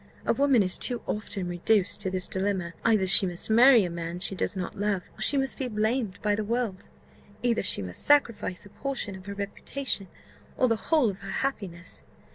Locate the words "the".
6.33-6.43, 10.67-10.75